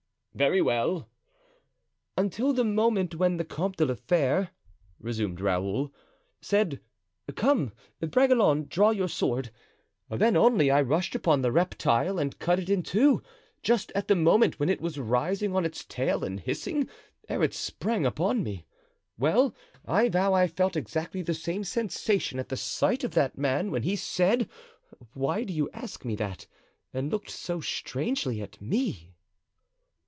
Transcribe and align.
"Very 0.33 0.61
well——" 0.61 1.09
"Until 2.15 2.53
the 2.53 2.63
moment 2.63 3.15
when 3.15 3.35
the 3.35 3.43
Comte 3.43 3.75
de 3.75 3.85
la 3.85 3.95
Fere," 3.95 4.51
resumed 4.97 5.41
Raoul, 5.41 5.93
"said, 6.39 6.79
'Come, 7.35 7.73
Bragelonne, 7.99 8.67
draw 8.69 8.91
your 8.91 9.09
sword;' 9.09 9.51
then 10.09 10.37
only 10.37 10.71
I 10.71 10.83
rushed 10.83 11.15
upon 11.15 11.41
the 11.41 11.51
reptile 11.51 12.17
and 12.17 12.39
cut 12.39 12.59
it 12.59 12.69
in 12.69 12.81
two, 12.81 13.21
just 13.61 13.91
at 13.93 14.07
the 14.07 14.15
moment 14.15 14.57
when 14.57 14.69
it 14.69 14.79
was 14.79 14.97
rising 14.97 15.53
on 15.53 15.65
its 15.65 15.83
tail 15.83 16.23
and 16.23 16.39
hissing, 16.39 16.87
ere 17.27 17.43
it 17.43 17.53
sprang 17.53 18.05
upon 18.05 18.41
me. 18.41 18.65
Well, 19.19 19.53
I 19.83 20.07
vow 20.07 20.31
I 20.33 20.47
felt 20.47 20.77
exactly 20.77 21.21
the 21.21 21.33
same 21.33 21.65
sensation 21.65 22.39
at 22.39 22.57
sight 22.57 23.03
of 23.03 23.11
that 23.15 23.37
man 23.37 23.69
when 23.69 23.83
he 23.83 23.97
said, 23.97 24.49
'Why 25.13 25.43
do 25.43 25.51
you 25.51 25.69
ask 25.73 26.05
me 26.05 26.15
that?' 26.15 26.47
and 26.93 27.11
looked 27.11 27.29
so 27.31 27.59
strangely 27.59 28.41
at 28.41 28.61
me." 28.61 29.09